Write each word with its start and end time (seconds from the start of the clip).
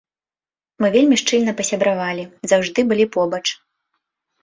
Мы 0.83 0.87
вельмі 0.95 1.19
шчыльна 1.23 1.55
пасябравалі, 1.61 2.27
заўжды 2.55 2.79
былі 2.93 3.11
побач. 3.21 3.47